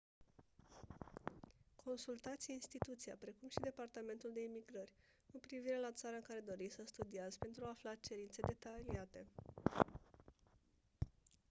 consultați 1.83 2.51
instituția 2.51 3.15
precum 3.19 3.49
și 3.49 3.59
departamentul 3.61 4.31
de 4.33 4.43
imigrări 4.43 4.93
cu 5.31 5.37
privire 5.39 5.79
la 5.79 5.91
țara 5.91 6.15
în 6.15 6.21
care 6.21 6.39
doriți 6.45 6.75
să 6.75 6.81
studiați 6.85 7.39
pentru 7.39 7.63
a 7.65 7.69
afla 7.69 7.95
cerințe 7.95 8.41
detaliate 8.47 9.25